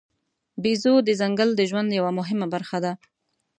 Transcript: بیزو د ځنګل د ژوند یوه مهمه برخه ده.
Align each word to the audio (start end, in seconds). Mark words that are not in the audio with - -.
بیزو 0.63 0.93
د 1.07 1.09
ځنګل 1.21 1.49
د 1.55 1.61
ژوند 1.69 1.89
یوه 1.99 2.11
مهمه 2.19 2.47
برخه 2.53 2.77
ده. 2.85 2.93